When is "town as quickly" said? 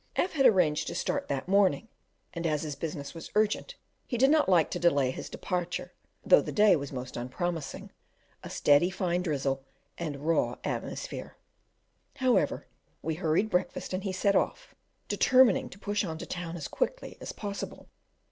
16.25-17.15